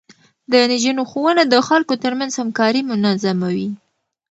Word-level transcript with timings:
د 0.51 0.53
نجونو 0.71 1.01
ښوونه 1.11 1.43
د 1.47 1.55
خلکو 1.67 1.93
ترمنځ 2.03 2.31
همکاري 2.41 2.81
منظموي. 2.89 3.67